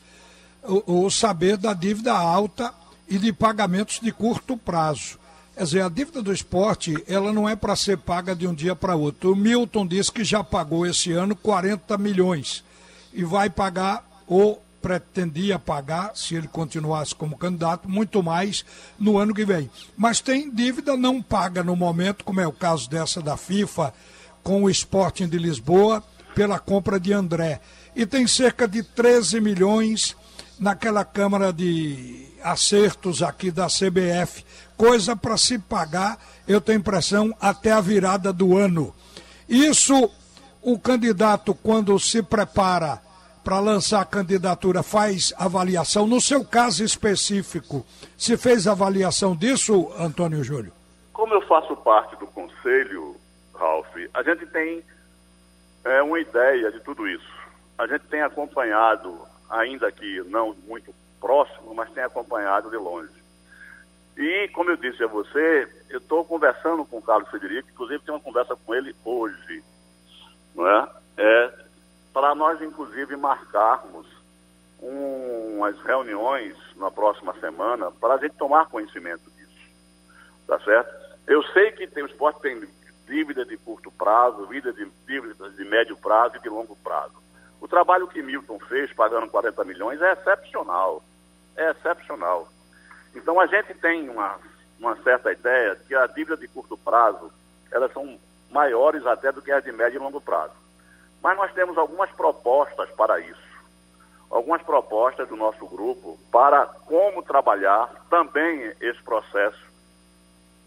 o, 0.62 1.08
saber 1.10 1.56
da 1.56 1.72
dívida 1.72 2.12
alta 2.12 2.74
e 3.08 3.18
de 3.18 3.32
pagamentos 3.32 4.00
de 4.00 4.12
curto 4.12 4.56
prazo. 4.56 5.18
Quer 5.54 5.64
dizer, 5.64 5.82
a 5.82 5.88
dívida 5.88 6.22
do 6.22 6.32
esporte, 6.32 7.02
ela 7.06 7.32
não 7.32 7.48
é 7.48 7.54
para 7.54 7.76
ser 7.76 7.98
paga 7.98 8.34
de 8.34 8.46
um 8.46 8.54
dia 8.54 8.74
para 8.74 8.96
outro. 8.96 9.32
O 9.32 9.36
Milton 9.36 9.86
disse 9.86 10.10
que 10.10 10.24
já 10.24 10.42
pagou 10.42 10.86
esse 10.86 11.12
ano 11.12 11.36
40 11.36 11.96
milhões 11.98 12.64
e 13.12 13.24
vai 13.24 13.48
pagar, 13.48 14.04
ou 14.26 14.62
pretendia 14.80 15.58
pagar, 15.58 16.12
se 16.14 16.34
ele 16.34 16.48
continuasse 16.48 17.14
como 17.14 17.36
candidato, 17.36 17.88
muito 17.88 18.22
mais 18.22 18.64
no 18.98 19.18
ano 19.18 19.34
que 19.34 19.44
vem. 19.44 19.70
Mas 19.96 20.20
tem 20.20 20.50
dívida 20.50 20.96
não 20.96 21.22
paga 21.22 21.62
no 21.62 21.76
momento, 21.76 22.24
como 22.24 22.40
é 22.40 22.46
o 22.46 22.52
caso 22.52 22.88
dessa 22.88 23.20
da 23.20 23.36
FIFA, 23.36 23.92
com 24.42 24.64
o 24.64 24.70
Sporting 24.70 25.28
de 25.28 25.38
Lisboa, 25.38 26.02
pela 26.34 26.58
compra 26.58 26.98
de 26.98 27.12
André. 27.12 27.60
E 27.94 28.06
tem 28.06 28.26
cerca 28.26 28.66
de 28.66 28.82
13 28.82 29.40
milhões 29.40 30.16
naquela 30.58 31.04
Câmara 31.04 31.52
de 31.52 32.26
Acertos 32.42 33.22
aqui 33.22 33.50
da 33.50 33.66
CBF. 33.66 34.44
Coisa 34.76 35.14
para 35.14 35.36
se 35.36 35.58
pagar, 35.58 36.18
eu 36.48 36.60
tenho 36.60 36.78
impressão, 36.78 37.34
até 37.40 37.72
a 37.72 37.80
virada 37.80 38.32
do 38.32 38.56
ano. 38.56 38.94
Isso, 39.48 40.10
o 40.62 40.78
candidato, 40.78 41.54
quando 41.54 41.98
se 41.98 42.22
prepara 42.22 43.09
para 43.50 43.58
lançar 43.58 44.00
a 44.00 44.04
candidatura, 44.04 44.80
faz 44.80 45.34
avaliação. 45.36 46.06
No 46.06 46.20
seu 46.20 46.44
caso 46.44 46.84
específico, 46.84 47.84
se 48.16 48.36
fez 48.36 48.68
avaliação 48.68 49.34
disso, 49.34 49.92
Antônio 49.98 50.44
Júlio? 50.44 50.72
Como 51.12 51.34
eu 51.34 51.42
faço 51.48 51.74
parte 51.78 52.14
do 52.14 52.28
conselho, 52.28 53.16
Ralf, 53.52 53.88
a 54.14 54.22
gente 54.22 54.46
tem 54.46 54.84
é, 55.84 56.00
uma 56.00 56.20
ideia 56.20 56.70
de 56.70 56.78
tudo 56.78 57.08
isso. 57.08 57.28
A 57.76 57.88
gente 57.88 58.06
tem 58.06 58.22
acompanhado, 58.22 59.18
ainda 59.50 59.90
que 59.90 60.20
não 60.28 60.54
muito 60.68 60.94
próximo, 61.20 61.74
mas 61.74 61.90
tem 61.90 62.04
acompanhado 62.04 62.70
de 62.70 62.76
longe. 62.76 63.10
E, 64.16 64.46
como 64.50 64.70
eu 64.70 64.76
disse 64.76 65.02
a 65.02 65.08
você, 65.08 65.68
eu 65.88 65.98
estou 65.98 66.24
conversando 66.24 66.84
com 66.84 66.98
o 66.98 67.02
Carlos 67.02 67.28
Federico, 67.30 67.68
inclusive 67.68 68.04
tenho 68.04 68.16
uma 68.16 68.22
conversa 68.22 68.54
com 68.54 68.72
ele 68.72 68.94
hoje, 69.04 69.64
não 70.54 70.68
é? 70.68 70.88
é 71.16 71.69
para 72.12 72.34
nós, 72.34 72.60
inclusive, 72.60 73.16
marcarmos 73.16 74.06
um, 74.80 75.56
umas 75.58 75.78
reuniões 75.82 76.56
na 76.76 76.90
próxima 76.90 77.34
semana 77.40 77.90
para 77.90 78.14
a 78.14 78.18
gente 78.18 78.36
tomar 78.36 78.68
conhecimento 78.68 79.30
disso, 79.30 79.70
tá 80.46 80.58
certo? 80.60 80.90
Eu 81.26 81.42
sei 81.52 81.70
que 81.72 81.86
tem, 81.86 82.02
o 82.02 82.06
esporte 82.06 82.40
tem 82.40 82.68
dívida 83.06 83.44
de 83.44 83.56
curto 83.58 83.90
prazo, 83.90 84.46
dívida 84.46 84.72
de, 84.72 84.90
dívida 85.06 85.50
de 85.50 85.64
médio 85.64 85.96
prazo 85.96 86.36
e 86.36 86.40
de 86.40 86.48
longo 86.48 86.76
prazo. 86.76 87.14
O 87.60 87.68
trabalho 87.68 88.08
que 88.08 88.22
Milton 88.22 88.58
fez, 88.60 88.92
pagando 88.92 89.28
40 89.28 89.64
milhões, 89.64 90.00
é 90.00 90.12
excepcional. 90.12 91.02
É 91.56 91.70
excepcional. 91.70 92.48
Então 93.14 93.38
a 93.38 93.46
gente 93.46 93.74
tem 93.74 94.08
uma, 94.08 94.38
uma 94.78 94.96
certa 95.02 95.30
ideia 95.32 95.76
que 95.86 95.94
a 95.94 96.06
dívida 96.06 96.36
de 96.36 96.48
curto 96.48 96.76
prazo, 96.78 97.30
elas 97.70 97.92
são 97.92 98.18
maiores 98.50 99.04
até 99.06 99.30
do 99.30 99.42
que 99.42 99.52
as 99.52 99.62
de 99.62 99.72
médio 99.72 99.98
e 99.98 100.02
longo 100.02 100.20
prazo. 100.20 100.54
Mas 101.22 101.36
nós 101.36 101.52
temos 101.52 101.76
algumas 101.76 102.10
propostas 102.12 102.88
para 102.90 103.20
isso. 103.20 103.50
Algumas 104.30 104.62
propostas 104.62 105.28
do 105.28 105.36
nosso 105.36 105.66
grupo 105.66 106.18
para 106.30 106.66
como 106.86 107.22
trabalhar 107.22 107.88
também 108.08 108.72
esse 108.80 109.02
processo 109.02 109.70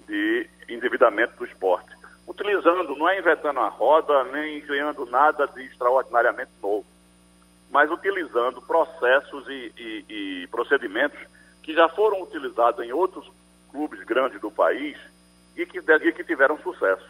de 0.07 0.49
endividamento 0.67 1.35
do 1.37 1.45
esporte. 1.45 1.89
Utilizando, 2.27 2.95
não 2.95 3.09
é 3.09 3.19
inventando 3.19 3.59
a 3.59 3.67
roda, 3.67 4.23
nem 4.25 4.61
criando 4.61 5.05
nada 5.05 5.47
de 5.47 5.63
extraordinariamente 5.63 6.51
novo, 6.61 6.85
mas 7.69 7.89
utilizando 7.89 8.61
processos 8.61 9.47
e, 9.47 9.73
e, 9.77 10.05
e 10.43 10.47
procedimentos 10.47 11.19
que 11.61 11.73
já 11.73 11.87
foram 11.89 12.21
utilizados 12.21 12.85
em 12.85 12.91
outros 12.91 13.29
clubes 13.71 14.03
grandes 14.03 14.39
do 14.39 14.51
país 14.51 14.97
e 15.55 15.65
que, 15.65 15.79
e 15.79 16.11
que 16.13 16.23
tiveram 16.23 16.57
sucesso. 16.59 17.09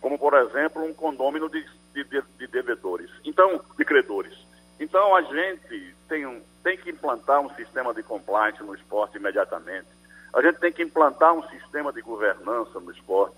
Como, 0.00 0.18
por 0.18 0.34
exemplo, 0.34 0.84
um 0.84 0.94
condômino 0.94 1.48
de, 1.48 1.64
de, 1.94 2.04
de 2.04 2.46
devedores, 2.46 3.10
então, 3.24 3.60
de 3.76 3.84
credores. 3.84 4.46
Então, 4.80 5.14
a 5.14 5.22
gente 5.22 5.94
tem, 6.08 6.26
um, 6.26 6.40
tem 6.62 6.76
que 6.76 6.90
implantar 6.90 7.40
um 7.40 7.52
sistema 7.54 7.92
de 7.92 8.02
compliance 8.02 8.62
no 8.62 8.74
esporte 8.74 9.16
imediatamente. 9.16 9.88
A 10.32 10.40
gente 10.42 10.60
tem 10.60 10.72
que 10.72 10.82
implantar 10.82 11.32
um 11.34 11.42
sistema 11.48 11.92
de 11.92 12.00
governança 12.00 12.78
no 12.78 12.90
esporte. 12.92 13.36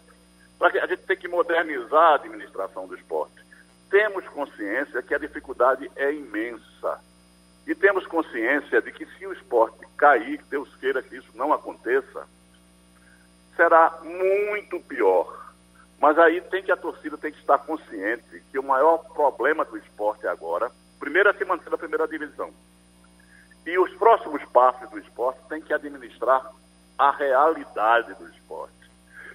A 0.60 0.86
gente 0.86 1.02
tem 1.02 1.16
que 1.16 1.28
modernizar 1.28 2.12
a 2.12 2.14
administração 2.16 2.86
do 2.86 2.94
esporte. 2.94 3.40
Temos 3.88 4.26
consciência 4.28 5.02
que 5.02 5.14
a 5.14 5.18
dificuldade 5.18 5.90
é 5.96 6.12
imensa. 6.12 7.00
E 7.66 7.74
temos 7.74 8.06
consciência 8.06 8.82
de 8.82 8.92
que 8.92 9.06
se 9.06 9.26
o 9.26 9.32
esporte 9.32 9.86
cair, 9.96 10.42
Deus 10.50 10.74
queira 10.76 11.02
que 11.02 11.16
isso 11.16 11.30
não 11.34 11.52
aconteça, 11.52 12.26
será 13.56 13.98
muito 14.02 14.80
pior. 14.80 15.39
Mas 16.00 16.18
aí 16.18 16.40
tem 16.40 16.62
que 16.62 16.72
a 16.72 16.76
torcida 16.76 17.18
tem 17.18 17.30
que 17.30 17.38
estar 17.38 17.58
consciente 17.58 18.42
que 18.50 18.58
o 18.58 18.62
maior 18.62 18.98
problema 19.12 19.64
do 19.64 19.76
esporte 19.76 20.26
agora, 20.26 20.70
primeiro 20.98 21.28
é 21.28 21.34
se 21.34 21.44
manter 21.44 21.70
na 21.70 21.76
primeira 21.76 22.08
divisão. 22.08 22.50
E 23.66 23.78
os 23.78 23.92
próximos 23.94 24.42
passos 24.46 24.88
do 24.90 24.98
esporte 24.98 25.40
tem 25.48 25.60
que 25.60 25.74
administrar 25.74 26.50
a 26.98 27.10
realidade 27.10 28.14
do 28.14 28.26
esporte. 28.28 28.72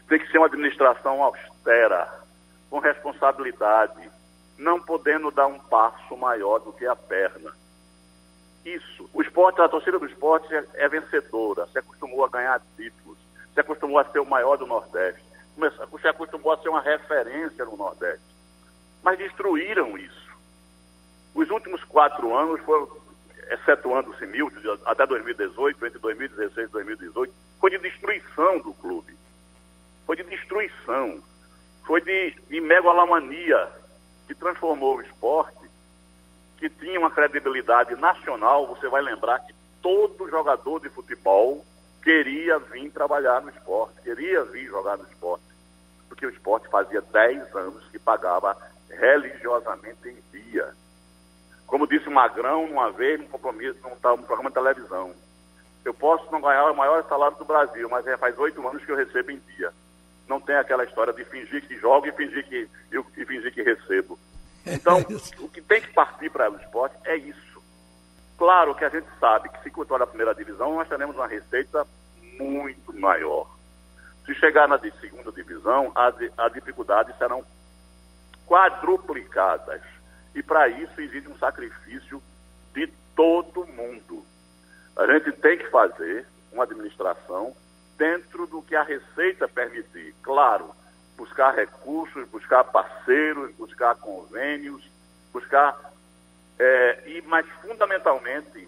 Tem 0.10 0.20
que 0.20 0.32
ser 0.32 0.40
uma 0.40 0.48
administração 0.48 1.24
austera, 1.24 2.12
com 2.70 2.80
responsabilidade, 2.80 4.10
não 4.58 4.82
podendo 4.82 5.30
dar 5.30 5.48
um 5.48 5.60
passo 5.60 6.18
maior 6.18 6.60
do 6.60 6.74
que 6.74 6.86
a 6.88 6.96
perna 6.96 7.54
isso. 8.66 9.08
O 9.14 9.22
esporte, 9.22 9.62
a 9.62 9.70
torcida 9.70 10.00
do 10.00 10.08
esporte 10.08 10.54
é, 10.54 10.66
é 10.74 10.90
vencedora, 10.90 11.68
se 11.68 11.78
acostumou 11.78 12.26
a 12.26 12.30
ganhar 12.30 12.60
títulos, 12.76 13.18
se 13.54 13.60
acostumou 13.60 14.00
a 14.00 14.06
ser 14.06 14.20
o 14.20 14.26
maior 14.26 14.58
do 14.58 14.66
Nordeste, 14.66 15.24
se 16.02 16.08
acostumou 16.08 16.52
a 16.52 16.58
ser 16.58 16.70
uma 16.70 16.82
referência 16.82 17.66
no 17.66 17.78
Nordeste. 17.78 18.26
Mas 19.04 19.18
destruíram 19.18 19.98
isso. 19.98 20.26
Os 21.34 21.50
últimos 21.50 21.84
quatro 21.84 22.36
anos 22.36 22.60
foram, 22.62 22.90
excetuando-se 23.52 24.26
Milton, 24.26 24.78
até 24.86 25.06
2018, 25.06 25.86
entre 25.86 26.00
2016 26.00 26.70
e 26.70 26.72
2018, 26.72 27.34
foi 27.60 27.72
de 27.72 27.78
destruição 27.78 28.60
do 28.60 28.74
clube. 28.74 29.16
Foi 30.06 30.16
de 30.16 30.24
destruição. 30.24 31.22
Foi 31.86 32.02
de, 32.02 32.32
de 32.50 32.62
megalomania 32.62 33.70
que 34.28 34.34
transformou 34.34 34.98
o 34.98 35.02
esporte 35.02 35.66
que 36.58 36.70
tinha 36.70 37.00
uma 37.00 37.12
credibilidade 37.12 37.96
nacional, 37.96 38.68
você 38.68 38.88
vai 38.88 39.02
lembrar 39.02 39.40
que 39.40 39.54
todo 39.82 40.30
jogador 40.30 40.80
de 40.80 40.90
futebol 40.90 41.66
queria 42.06 42.60
vir 42.60 42.92
trabalhar 42.92 43.42
no 43.42 43.50
esporte, 43.50 44.00
queria 44.04 44.44
vir 44.44 44.68
jogar 44.68 44.96
no 44.96 45.06
esporte. 45.06 45.44
Porque 46.08 46.28
o 46.28 46.30
esporte 46.30 46.70
fazia 46.70 47.02
10 47.02 47.56
anos 47.56 47.84
que 47.90 47.98
pagava 47.98 48.56
religiosamente 48.88 50.08
em 50.08 50.18
dia. 50.32 50.72
Como 51.66 51.88
disse 51.88 52.08
o 52.08 52.12
Magrão 52.12 52.64
uma 52.66 52.92
vez 52.92 53.20
num 53.20 53.28
compromisso, 53.28 53.80
num, 53.82 53.98
programa 53.98 54.52
de 54.52 54.54
televisão. 54.54 55.16
Eu 55.84 55.96
posso 55.96 56.32
não 56.32 56.40
ganhar 56.40 56.72
o 56.72 56.76
maior 56.76 57.04
salário 57.10 57.38
do 57.38 57.46
Brasil, 57.46 57.90
mas 57.90 58.06
é, 58.06 58.16
faz 58.18 58.38
oito 58.38 58.66
anos 58.68 58.86
que 58.86 58.92
eu 58.92 58.96
recebo 58.96 59.32
em 59.32 59.42
dia. 59.56 59.74
Não 60.28 60.40
tem 60.40 60.56
aquela 60.56 60.84
história 60.84 61.12
de 61.12 61.26
fingir 61.26 61.68
que 61.68 61.76
jogo 61.78 62.08
e 62.08 62.12
fingir 62.12 62.46
que, 62.48 62.70
e 63.18 63.26
fingir 63.26 63.52
que 63.52 63.64
recebo. 63.64 64.18
Então, 64.68 64.98
o 65.42 65.48
que 65.48 65.62
tem 65.62 65.80
que 65.80 65.94
partir 65.94 66.28
para 66.32 66.50
o 66.50 66.56
esporte 66.56 66.96
é 67.06 67.16
isso. 67.16 67.55
Claro 68.38 68.75
que 68.75 68.84
a 68.84 68.89
gente 68.89 69.08
sabe 69.20 69.50
que 69.50 69.63
se 69.63 69.72
continuar 69.72 70.00
na 70.00 70.08
primeira 70.08 70.36
divisão, 70.36 70.75
nós 70.75 70.88
teremos 70.88 71.15
uma 71.15 71.27
receita 71.27 71.86
muito 72.39 72.94
maior. 73.00 73.48
Se 74.25 74.34
chegar 74.36 74.68
na 74.68 74.80
segunda 74.80 75.32
divisão, 75.32 75.92
as, 75.96 76.15
as 76.38 76.54
dificuldades 76.54 77.15
serão 77.18 77.46
quadruplicadas. 78.46 79.82
E 80.34 80.44
para 80.44 80.68
isso 80.68 81.00
exige 81.00 81.27
um 81.27 81.38
sacrifício 81.38 82.22
de 82.74 82.88
todo 83.15 83.65
mundo. 83.68 84.25
A 84.98 85.06
gente 85.08 85.32
tem 85.34 85.58
que 85.58 85.70
fazer 85.70 86.25
uma 86.51 86.63
administração 86.63 87.56
dentro 87.98 88.46
do 88.48 88.62
que 88.62 88.75
a 88.75 88.84
receita 88.84 89.48
permitir. 89.48 90.13
Claro, 90.22 90.72
buscar 91.18 91.54
recursos, 91.54 92.27
buscar 92.30 92.63
parceiros, 92.65 93.54
buscar 93.56 93.96
convênios, 93.96 94.84
buscar, 95.32 95.94
é, 96.58 97.04
e, 97.08 97.22
mas 97.24 97.46
fundamentalmente, 97.62 98.68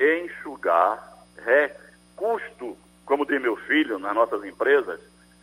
enxugar 0.00 1.14
é, 1.38 1.76
custo, 2.16 2.76
como 3.04 3.26
diz 3.26 3.40
meu 3.40 3.56
filho, 3.56 3.98
nas 3.98 4.14
nossas 4.14 4.42
empresas, 4.44 5.00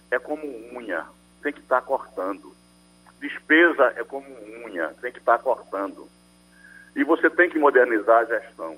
é 0.10 0.18
como 0.18 0.46
unha, 0.75 1.06
tem 1.42 1.54
que 1.54 1.60
estar 1.60 1.82
tá 1.82 1.88
cortando. 1.88 2.56
Despesa 3.20 3.94
é 3.96 4.04
como 4.04 4.28
unha, 4.66 4.90
tem 5.01 5.12
que 5.12 5.20
estar 5.20 5.38
tá 5.38 5.44
cortando. 5.44 6.08
E 6.96 7.04
você 7.04 7.30
tem 7.30 7.50
que 7.50 7.60
modernizar 7.60 8.22
a 8.22 8.25
gestão. 8.25 8.78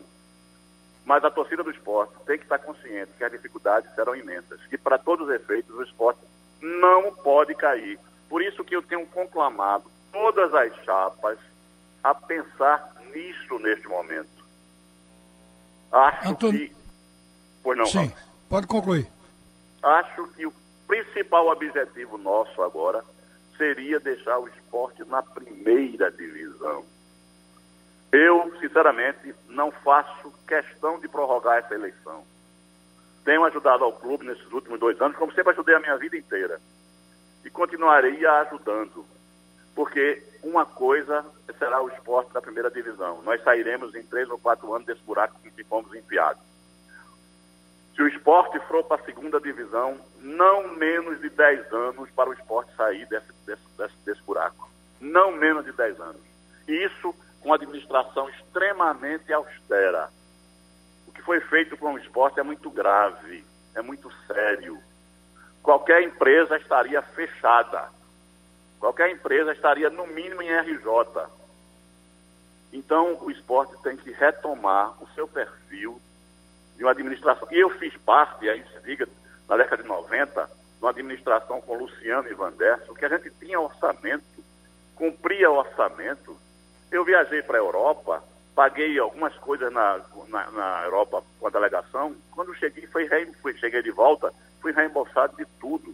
Mas 1.06 1.24
a 1.24 1.32
torcida 1.32 1.64
do 1.64 1.72
esporte 1.72 2.14
tem 2.26 2.38
que 2.38 2.44
estar 2.44 2.60
tá 2.60 2.66
consciente 2.66 3.12
que 3.18 3.24
as 3.24 3.32
dificuldades 3.32 3.94
serão 3.96 4.16
imensas, 4.16 4.66
que 4.68 4.78
para 4.78 4.98
todos 4.98 5.28
os 5.28 5.34
efeitos 5.34 5.74
o 5.76 5.84
esporte 5.84 6.20
não 6.62 7.14
pode 7.14 7.56
cair. 7.56 8.00
Por 8.30 8.42
isso 8.42 8.64
que 8.64 8.76
eu 8.76 8.82
tenho 8.82 9.06
conclamado 9.08 9.90
todas 10.12 10.54
as 10.54 10.76
chapas 10.84 11.40
a 12.04 12.14
pensar 12.14 12.94
nisso 13.14 13.58
neste 13.60 13.88
momento. 13.88 14.44
Acho 15.92 16.30
Antônio... 16.30 16.60
que. 16.60 16.76
Pois 17.62 17.78
não, 17.78 17.86
Sim, 17.86 18.12
pode 18.50 18.68
concluir. 18.68 19.08
acho 19.82 20.28
que 20.30 20.46
o 20.46 20.54
principal 20.86 21.48
objetivo 21.48 22.18
nosso 22.18 22.62
agora 22.62 23.04
seria 23.58 24.00
deixar 24.00 24.38
o 24.40 24.48
esporte 24.48 25.04
na 25.06 25.22
primeira 25.22 26.12
divisão. 26.12 26.84
Eu, 28.12 28.54
sinceramente, 28.60 29.34
não 29.48 29.72
faço 29.72 30.32
questão 30.46 31.00
de 31.00 31.08
prorrogar 31.08 31.60
essa 31.60 31.74
eleição. 31.74 32.24
Tenho 33.24 33.46
ajudado 33.46 33.84
ao 33.84 33.94
clube 33.94 34.26
nesses 34.26 34.52
últimos 34.52 34.80
dois 34.80 35.00
anos, 35.02 35.18
como 35.18 35.34
sempre 35.34 35.54
ajudei 35.54 35.76
a 35.76 35.80
minha 35.80 35.98
vida 35.98 36.18
inteira. 36.18 36.60
E 37.46 37.50
continuaria 37.50 38.30
ajudando. 38.42 39.06
Porque 39.74 40.22
uma 40.44 40.66
coisa 40.66 41.26
será 41.58 41.82
o 41.82 41.88
esporte 41.90 42.34
da 42.34 42.42
primeira 42.42 42.70
divisão. 42.70 43.22
Nós 43.24 43.42
sairemos 43.44 43.96
em 43.96 44.04
três 44.04 44.30
ou 44.30 44.38
quatro 44.38 44.74
anos 44.74 44.86
desse 44.86 45.02
buraco 45.04 45.40
em 45.46 45.50
que 45.50 45.64
fomos 45.64 45.94
enfiados. 45.96 46.42
Se 47.96 48.02
o 48.02 48.08
esporte 48.08 48.60
for 48.68 48.84
para 48.84 49.02
a 49.02 49.06
segunda 49.06 49.40
divisão, 49.40 49.98
não 50.20 50.76
menos 50.76 51.22
de 51.22 51.30
10 51.30 51.72
anos 51.72 52.10
para 52.12 52.30
o 52.30 52.34
esporte 52.34 52.76
sair 52.76 53.06
desse, 53.06 53.32
desse, 53.46 53.96
desse, 54.04 54.22
buraco. 54.24 54.70
Não 55.00 55.32
menos 55.32 55.64
de 55.64 55.72
10 55.72 56.00
anos. 56.02 56.22
Isso 56.68 57.16
com 57.40 57.54
administração 57.54 58.28
extremamente 58.30 59.32
austera. 59.32 60.10
O 61.08 61.12
que 61.12 61.22
foi 61.22 61.40
feito 61.42 61.78
com 61.78 61.94
o 61.94 61.98
esporte 62.00 62.40
é 62.40 62.44
muito 62.44 62.70
grave, 62.72 63.46
é 63.76 63.82
muito 63.82 64.12
sério. 64.26 64.82
Qualquer 65.62 66.02
empresa 66.02 66.58
estaria 66.58 67.02
fechada. 67.02 67.90
Qualquer 68.84 69.12
empresa 69.12 69.54
estaria, 69.54 69.90
no 69.90 70.06
mínimo, 70.08 70.42
em 70.42 70.50
RJ. 70.50 70.90
Então, 72.74 73.18
o 73.22 73.32
esporte 73.32 73.82
tem 73.82 73.96
que 73.96 74.12
retomar 74.12 75.02
o 75.02 75.08
seu 75.16 75.26
perfil 75.26 76.02
de 76.76 76.84
uma 76.84 76.92
administração. 76.92 77.48
E 77.50 77.60
eu 77.62 77.70
fiz 77.70 77.96
parte, 78.00 78.50
aí 78.50 78.62
se 78.62 78.82
diga, 78.84 79.08
na 79.48 79.56
década 79.56 79.84
de 79.84 79.88
90, 79.88 80.46
de 80.46 80.52
uma 80.82 80.90
administração 80.90 81.62
com 81.62 81.78
Luciano 81.78 82.28
e 82.28 82.34
Vanderson, 82.34 82.94
que 82.94 83.06
a 83.06 83.08
gente 83.08 83.32
tinha 83.40 83.58
orçamento, 83.58 84.44
cumpria 84.98 85.50
orçamento. 85.50 86.36
Eu 86.92 87.06
viajei 87.06 87.42
para 87.42 87.58
a 87.58 87.62
Europa, 87.62 88.22
paguei 88.54 89.00
algumas 89.00 89.34
coisas 89.38 89.72
na, 89.72 90.02
na, 90.28 90.52
na, 90.52 90.84
Europa 90.84 91.24
com 91.40 91.48
a 91.48 91.52
delegação. 91.52 92.14
Quando 92.32 92.54
cheguei, 92.56 92.86
fui, 92.88 93.08
cheguei 93.60 93.82
de 93.82 93.92
volta, 93.92 94.34
fui 94.60 94.74
reembolsado 94.74 95.38
de 95.38 95.46
tudo, 95.58 95.93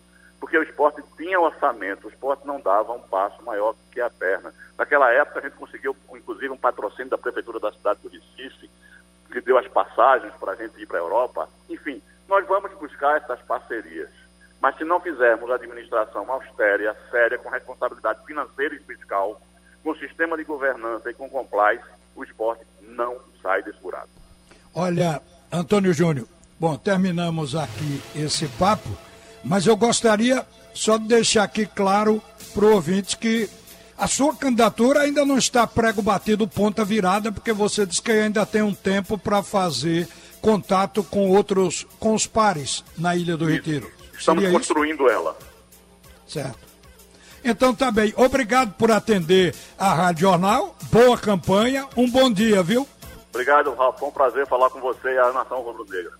porque 0.50 0.58
o 0.58 0.64
esporte 0.64 1.04
tinha 1.16 1.40
orçamento, 1.40 2.08
o 2.08 2.10
esporte 2.10 2.48
não 2.48 2.60
dava 2.60 2.92
um 2.94 3.02
passo 3.02 3.40
maior 3.44 3.76
que 3.92 4.02
a 4.02 4.10
perna. 4.10 4.52
Naquela 4.76 5.12
época, 5.12 5.38
a 5.38 5.42
gente 5.44 5.56
conseguiu, 5.56 5.96
inclusive, 6.16 6.50
um 6.50 6.58
patrocínio 6.58 7.12
da 7.12 7.20
Prefeitura 7.20 7.60
da 7.60 7.72
cidade 7.72 8.00
do 8.02 8.10
Recife, 8.10 8.68
que 9.32 9.42
deu 9.42 9.60
as 9.60 9.68
passagens 9.68 10.34
para 10.40 10.54
a 10.54 10.56
gente 10.56 10.82
ir 10.82 10.88
para 10.88 10.98
a 10.98 11.02
Europa. 11.02 11.48
Enfim, 11.70 12.02
nós 12.28 12.48
vamos 12.48 12.74
buscar 12.80 13.18
essas 13.18 13.40
parcerias. 13.42 14.10
Mas 14.60 14.76
se 14.76 14.84
não 14.84 15.00
fizermos 15.00 15.52
a 15.52 15.56
administração 15.56 16.26
austera, 16.32 16.98
séria, 17.12 17.38
com 17.38 17.50
responsabilidade 17.50 18.26
financeira 18.26 18.74
e 18.74 18.80
fiscal, 18.80 19.40
com 19.84 19.94
sistema 19.98 20.36
de 20.36 20.46
governança 20.46 21.12
e 21.12 21.14
com 21.14 21.30
compliance, 21.30 21.86
o 22.16 22.24
esporte 22.24 22.66
não 22.82 23.18
sai 23.44 23.62
desse. 23.62 23.78
Olha, 24.74 25.22
Antônio 25.54 25.94
Júnior, 25.94 26.28
bom, 26.60 26.76
terminamos 26.76 27.56
aqui 27.56 28.02
esse 28.16 28.48
papo, 28.58 28.90
mas 29.44 29.66
eu 29.66 29.76
gostaria 29.76 30.46
só 30.74 30.98
de 30.98 31.08
deixar 31.08 31.44
aqui 31.44 31.66
claro 31.66 32.22
para 32.54 32.66
o 32.66 32.74
ouvinte 32.74 33.18
que 33.18 33.50
a 33.98 34.08
sua 34.08 34.34
candidatura 34.34 35.02
ainda 35.02 35.26
não 35.26 35.38
está 35.38 35.68
prego 35.68 36.02
batido, 36.02 36.48
ponta 36.48 36.86
virada, 36.86 37.32
porque 37.32 37.52
você 37.52 37.86
diz 37.86 38.00
que 38.00 38.12
ainda 38.12 38.46
tem 38.46 38.62
um 38.62 38.74
tempo 38.74 39.18
para 39.18 39.44
fazer 39.44 40.08
contato 40.42 41.04
com 41.04 41.30
outros, 41.30 41.86
com 42.00 42.14
os 42.14 42.26
pares 42.26 42.84
na 42.98 43.16
Ilha 43.16 43.36
do 43.36 43.46
isso. 43.50 43.56
Retiro. 43.56 43.92
Estamos 44.18 44.44
Seria 44.44 44.58
construindo 44.58 45.04
isso? 45.06 45.10
ela. 45.10 45.38
Certo. 46.28 46.70
Então 47.44 47.74
tá 47.74 47.92
bem. 47.92 48.14
Obrigado 48.16 48.74
por 48.74 48.92
atender 48.92 49.54
a 49.78 49.94
Rádio 49.94 50.22
Jornal. 50.22 50.76
Boa 50.92 51.18
campanha. 51.18 51.88
Um 51.96 52.10
bom 52.10 52.32
dia, 52.32 52.62
viu? 52.64 52.88
Obrigado, 53.34 53.74
Rafa. 53.74 54.00
Foi 54.00 54.10
um 54.10 54.12
prazer 54.12 54.48
falar 54.48 54.70
com 54.70 54.80
você 54.80 55.14
e 55.14 55.18
a 55.18 55.32
Nação 55.32 55.62
Rubro-Negra. 55.62 56.12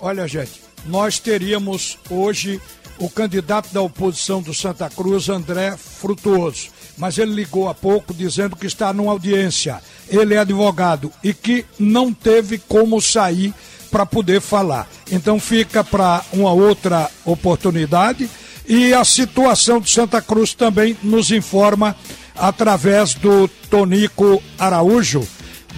Olha, 0.00 0.26
gente, 0.26 0.62
nós 0.86 1.18
teríamos 1.18 1.98
hoje 2.08 2.60
o 2.98 3.08
candidato 3.08 3.72
da 3.72 3.80
oposição 3.82 4.42
do 4.42 4.52
Santa 4.54 4.88
Cruz, 4.90 5.28
André 5.28 5.76
Frutuoso 5.76 6.70
mas 7.00 7.16
ele 7.16 7.32
ligou 7.32 7.66
há 7.66 7.74
pouco 7.74 8.12
dizendo 8.12 8.54
que 8.54 8.66
está 8.66 8.92
numa 8.92 9.10
audiência. 9.10 9.80
Ele 10.06 10.34
é 10.34 10.38
advogado 10.38 11.10
e 11.24 11.32
que 11.32 11.64
não 11.78 12.12
teve 12.12 12.58
como 12.58 13.00
sair 13.00 13.54
para 13.90 14.04
poder 14.04 14.40
falar. 14.40 14.86
Então 15.10 15.40
fica 15.40 15.82
para 15.82 16.22
uma 16.30 16.52
outra 16.52 17.10
oportunidade. 17.24 18.28
E 18.68 18.92
a 18.92 19.02
situação 19.02 19.80
de 19.80 19.90
Santa 19.90 20.20
Cruz 20.20 20.52
também 20.52 20.96
nos 21.02 21.32
informa 21.32 21.96
através 22.36 23.14
do 23.14 23.48
Tonico 23.48 24.42
Araújo 24.58 25.26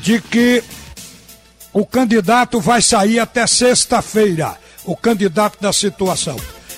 de 0.03 0.21
que 0.21 0.63
o 1.73 1.87
candidato 1.87 2.61
vai 2.61 2.83
sair 2.83 3.19
até 3.19 3.47
sexta-feira, 3.47 4.57
o 4.85 4.97
candidato 4.97 5.61
da 5.61 5.73
situação. 5.73 6.37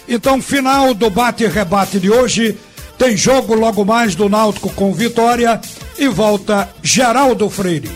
Então, 0.09 0.40
final 0.40 0.94
do 0.94 1.11
bate 1.11 1.44
e 1.44 1.48
rebate 1.48 1.98
de 1.98 2.11
hoje. 2.11 2.59
Tem 2.96 3.16
jogo 3.16 3.54
logo 3.54 3.85
mais 3.85 4.14
do 4.14 4.28
Náutico 4.28 4.70
com 4.70 4.92
vitória 4.92 5.61
e 5.98 6.07
volta 6.07 6.68
Geraldo 6.80 7.50
Freire. 7.50 7.90